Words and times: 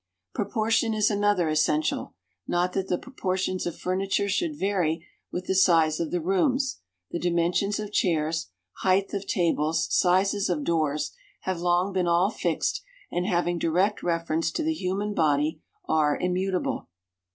Proportion 0.33 0.95
is 0.95 1.11
another 1.11 1.47
essential. 1.47 2.15
Not 2.47 2.73
that 2.73 2.87
the 2.87 2.97
proportions 2.97 3.67
of 3.67 3.77
furniture 3.77 4.27
should 4.27 4.57
vary 4.57 5.05
with 5.31 5.45
the 5.45 5.53
size 5.53 5.99
of 5.99 6.09
the 6.09 6.19
rooms: 6.19 6.79
the 7.11 7.19
dimensions 7.19 7.79
of 7.79 7.91
chairs, 7.93 8.47
height 8.77 9.13
of 9.13 9.27
tables, 9.27 9.87
sizes 9.93 10.49
of 10.49 10.63
doors, 10.63 11.11
have 11.41 11.59
long 11.61 11.93
been 11.93 12.07
all 12.07 12.31
fixed 12.31 12.81
and, 13.11 13.27
having 13.27 13.59
direct 13.59 14.01
reference 14.01 14.49
to 14.53 14.63
the 14.63 14.73
human 14.73 15.13
body, 15.13 15.61
are 15.87 16.17
immutable. 16.17 16.87